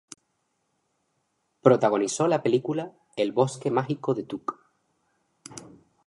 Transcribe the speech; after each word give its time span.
Protagonizó 1.61 2.27
la 2.27 2.41
película 2.41 2.91
"El 3.15 3.33
bosque 3.33 3.69
mágico 3.69 4.15
de 4.15 4.23
Tuck". 4.23 4.59